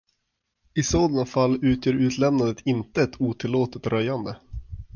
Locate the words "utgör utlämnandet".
1.65-2.61